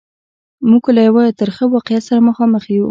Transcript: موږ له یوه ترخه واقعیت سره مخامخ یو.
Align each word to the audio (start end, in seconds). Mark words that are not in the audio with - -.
موږ 0.69 0.83
له 0.95 1.01
یوه 1.07 1.23
ترخه 1.39 1.63
واقعیت 1.73 2.03
سره 2.09 2.19
مخامخ 2.29 2.63
یو. 2.67 2.79